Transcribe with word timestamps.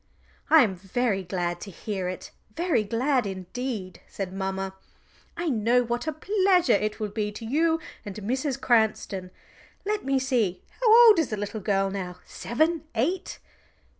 "I 0.49 0.63
am 0.63 0.73
very 0.73 1.21
glad 1.23 1.61
to 1.61 1.69
hear 1.69 2.09
it 2.09 2.31
very 2.55 2.83
glad 2.83 3.27
indeed," 3.27 4.01
said 4.07 4.33
mamma. 4.33 4.73
"I 5.37 5.47
know 5.47 5.83
what 5.83 6.07
a 6.07 6.11
pleasure 6.11 6.73
it 6.73 6.99
will 6.99 7.09
be 7.11 7.31
to 7.33 7.45
you 7.45 7.79
and 8.03 8.15
Mrs. 8.15 8.59
Cranston. 8.59 9.29
Let 9.85 10.03
me 10.03 10.17
see 10.17 10.63
how 10.79 11.07
old 11.07 11.19
is 11.19 11.29
the 11.29 11.37
little 11.37 11.61
girl 11.61 11.91
now 11.91 12.15
seven, 12.25 12.81
eight?" 12.95 13.37